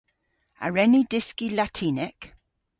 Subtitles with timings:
[0.65, 2.19] A wren ni dyski Latinek?